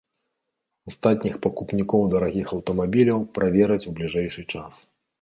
[0.91, 4.87] Астатніх пакупнікоў дарагіх аўтамабіляў правераць у бліжэйшы час.